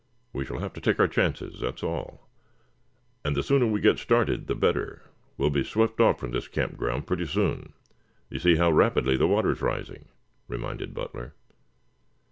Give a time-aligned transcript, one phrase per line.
[0.33, 2.27] "We shall have to take our chances, that's all.
[3.23, 5.03] And the sooner we get started the better.
[5.37, 7.73] We'll be swept off from this camp ground pretty soon.
[8.27, 10.07] You see how rapidly the water is rising?"
[10.47, 11.35] reminded Butler.